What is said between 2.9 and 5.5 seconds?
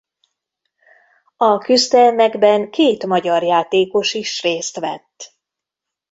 magyar játékos is részt vett.